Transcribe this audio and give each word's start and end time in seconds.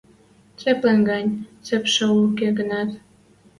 Цеплӹм 0.59 0.99
гань, 1.09 1.29
цепшӹ 1.65 2.05
уке 2.23 2.47
гӹнят. 2.57 2.89